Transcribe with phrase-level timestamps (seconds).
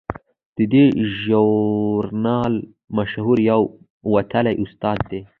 [0.55, 0.85] د دې
[1.21, 2.53] ژورنال
[2.95, 3.69] مشره یوه
[4.13, 5.19] وتلې استاده ده.